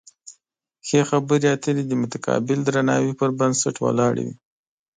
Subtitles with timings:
[0.87, 4.35] ښې خبرې اترې د متقابل درناوي پر بنسټ ولاړې وي.